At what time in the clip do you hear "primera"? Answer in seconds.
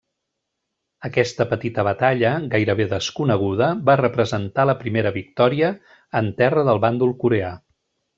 4.83-5.13